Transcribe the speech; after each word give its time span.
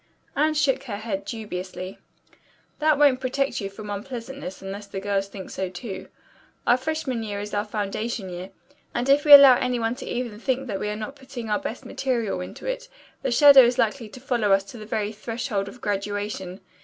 Anne 0.35 0.55
shook 0.55 0.85
her 0.85 0.97
head 0.97 1.25
dubiously. 1.25 1.99
"That 2.79 2.97
won't 2.97 3.19
protect 3.19 3.61
you 3.61 3.69
from 3.69 3.91
unpleasantness 3.91 4.59
unless 4.59 4.87
the 4.87 4.99
girls 4.99 5.27
think 5.27 5.51
so, 5.51 5.69
too. 5.69 6.07
Our 6.65 6.75
freshman 6.75 7.21
year 7.21 7.39
is 7.39 7.53
our 7.53 7.63
foundation 7.63 8.27
year, 8.31 8.49
and 8.95 9.07
if 9.07 9.25
we 9.25 9.31
allow 9.31 9.57
any 9.59 9.77
one 9.77 9.95
even 10.01 10.31
to 10.31 10.37
think 10.39 10.65
that 10.65 10.79
we 10.79 10.89
are 10.89 10.95
not 10.95 11.15
putting 11.15 11.51
our 11.51 11.59
best 11.59 11.85
material 11.85 12.41
into 12.41 12.65
it, 12.65 12.89
the 13.21 13.29
shadow 13.29 13.61
is 13.61 13.77
likely 13.77 14.09
to 14.09 14.19
follow 14.19 14.51
us 14.53 14.63
to 14.71 14.79
the 14.79 14.87
very 14.87 15.11
threshold 15.11 15.67
of 15.67 15.81
graduation. 15.81 16.61